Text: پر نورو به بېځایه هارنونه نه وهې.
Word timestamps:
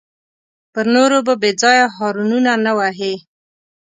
پر 0.73 0.85
نورو 0.95 1.17
به 1.27 1.33
بېځایه 1.41 1.85
هارنونه 1.97 2.51
نه 2.65 2.71
وهې. 2.77 3.13